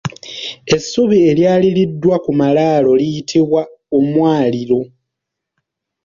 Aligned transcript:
Essubi 0.75 1.17
eryaliriddwa 1.29 2.15
ku 2.23 2.31
malaalo 2.39 2.91
liyitibwa 2.99 3.61
omwaliiro. 3.97 4.79